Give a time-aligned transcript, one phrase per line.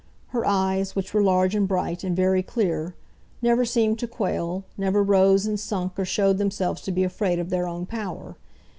[0.29, 2.95] Her eyes, which were large and bright, and very clear,
[3.39, 7.51] never seemed to quail, never rose and sunk or showed themselves to be afraid of
[7.51, 8.35] their own power.